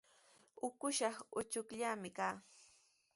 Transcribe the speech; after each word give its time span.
Ukushnaw 0.67 1.17
uchukllami 1.39 2.09
kaa. 2.17 2.35